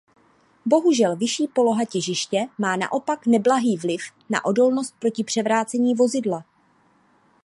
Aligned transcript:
Bohužel 0.65 1.15
vyšší 1.15 1.47
poloha 1.47 1.85
těžiště 1.85 2.47
má 2.57 2.75
naopak 2.75 3.25
neblahý 3.25 3.77
vliv 3.77 4.01
na 4.29 4.45
odolnost 4.45 4.95
proti 4.99 5.23
převrácení 5.23 5.95
vozidla. 5.95 6.45